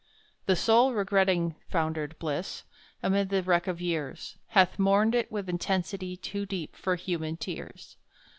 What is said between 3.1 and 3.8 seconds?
the wreck of